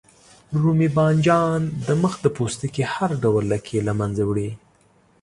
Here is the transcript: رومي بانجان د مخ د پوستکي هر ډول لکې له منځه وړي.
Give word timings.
رومي 0.61 0.87
بانجان 0.95 1.61
د 1.87 1.89
مخ 2.01 2.13
د 2.23 2.27
پوستکي 2.35 2.83
هر 2.93 3.09
ډول 3.23 3.43
لکې 3.53 3.77
له 3.87 3.93
منځه 3.99 4.23
وړي. 4.29 4.49